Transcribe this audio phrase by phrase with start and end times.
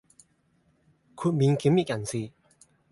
[1.15, 2.31] 豁免檢疫人士